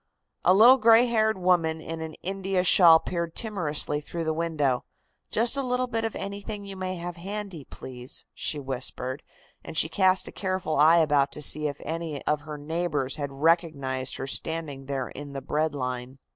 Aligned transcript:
A 0.43 0.55
little 0.55 0.77
gray 0.77 1.05
haired 1.05 1.37
woman 1.37 1.79
in 1.79 2.01
an 2.01 2.15
India 2.23 2.63
shawl 2.63 2.99
peered 2.99 3.35
timorously 3.35 4.01
through 4.01 4.23
the 4.23 4.33
window. 4.33 4.83
"Just 5.29 5.55
a 5.55 5.61
little 5.61 5.85
bit 5.85 6.03
of 6.03 6.15
anything 6.15 6.65
you 6.65 6.75
may 6.75 6.95
have 6.95 7.17
handy, 7.17 7.65
please," 7.65 8.25
she 8.33 8.59
whispered, 8.59 9.21
and 9.63 9.77
she 9.77 9.89
cast 9.89 10.27
a 10.27 10.31
careful 10.31 10.75
eye 10.77 10.97
about 10.97 11.31
to 11.33 11.41
see 11.43 11.67
of 11.67 11.79
any 11.85 12.19
of 12.25 12.41
her 12.41 12.57
neighbors 12.57 13.17
had 13.17 13.31
recognized 13.31 14.15
her 14.15 14.25
standing 14.25 14.87
there 14.87 15.09
in 15.09 15.33
the 15.33 15.41
"bread 15.43 15.75
line." 15.75 16.17